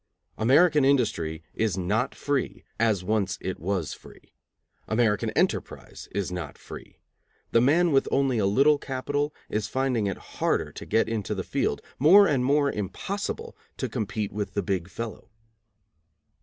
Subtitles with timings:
[0.39, 4.33] American industry is not free, as once it was free;
[4.87, 6.97] American enterprise is not free;
[7.51, 11.43] the man with only a little capital is finding it harder to get into the
[11.43, 15.29] field, more and more impossible to compete with the big fellow.